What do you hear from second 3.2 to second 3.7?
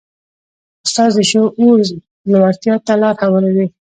هواروي.